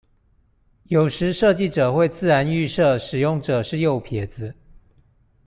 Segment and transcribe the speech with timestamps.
[0.85, 4.55] 有時設計者會自然預設使用者是右撇子